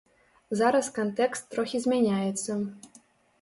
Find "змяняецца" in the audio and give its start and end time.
1.85-2.51